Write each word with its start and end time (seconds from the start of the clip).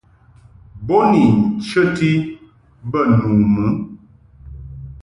Bo 0.85 0.97
ni 1.11 1.23
nchəti 1.57 2.11
bə 2.91 2.99
nu 3.17 3.29
mɨ. 3.53 3.65